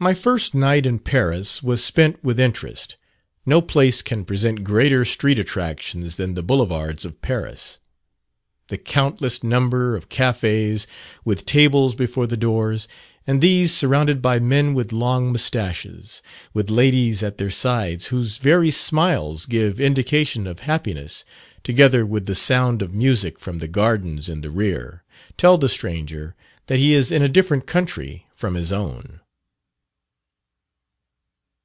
[0.00, 2.96] My first night in Paris was spent with interest.
[3.46, 7.78] No place can present greater street attractions than the Boulevards of Paris.
[8.68, 10.86] The countless number of cafés,
[11.24, 12.86] with tables before the doors,
[13.26, 16.20] and these surrounded by men with long moustaches,
[16.52, 21.24] with ladies at their sides, whose very smiles give indication of happiness,
[21.62, 25.04] together with the sound of music from the gardens in the rear,
[25.38, 26.34] tell the stranger
[26.66, 29.20] that he is in a different country from his own.